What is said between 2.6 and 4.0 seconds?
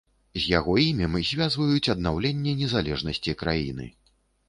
незалежнасці краіны.